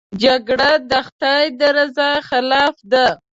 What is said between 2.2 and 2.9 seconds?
خلاف